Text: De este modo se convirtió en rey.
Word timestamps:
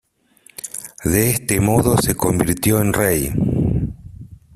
De 1.05 1.29
este 1.29 1.59
modo 1.61 1.95
se 1.95 2.15
convirtió 2.15 2.81
en 2.81 2.91
rey. 2.91 3.29